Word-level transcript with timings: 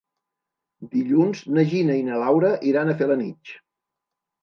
Dilluns 0.95 1.45
na 1.59 1.67
Gina 1.75 1.99
i 2.01 2.09
na 2.09 2.19
Laura 2.25 2.53
iran 2.73 2.91
a 2.91 2.99
Felanitx. 3.05 3.57